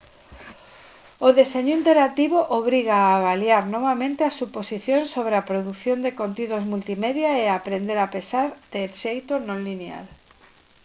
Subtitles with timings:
[1.27, 7.29] o deseño interactivo obriga a avaliar novamente as suposicións sobre a produción de contidos multimedia
[7.43, 10.05] e a aprender a pensar de xeito non lineal